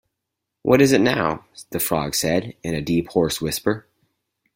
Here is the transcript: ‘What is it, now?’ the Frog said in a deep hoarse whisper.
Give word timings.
‘What 0.63 0.81
is 0.81 0.93
it, 0.93 1.01
now?’ 1.01 1.45
the 1.69 1.79
Frog 1.79 2.15
said 2.15 2.55
in 2.63 2.73
a 2.73 2.81
deep 2.81 3.09
hoarse 3.09 3.39
whisper. 3.39 3.85